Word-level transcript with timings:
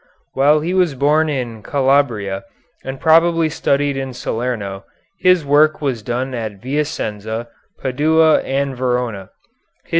While 0.33 0.61
he 0.61 0.73
was 0.73 0.95
born 0.95 1.29
in 1.29 1.61
Calabria, 1.61 2.43
and 2.83 2.99
probably 2.99 3.49
studied 3.49 3.95
in 3.95 4.13
Salerno, 4.13 4.83
his 5.19 5.45
work 5.45 5.79
was 5.79 6.01
done 6.01 6.33
at 6.33 6.59
Vicenza, 6.59 7.49
Padua, 7.83 8.39
and 8.41 8.75
Verona. 8.75 9.29